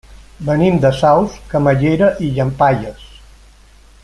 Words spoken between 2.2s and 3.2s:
i Llampaies.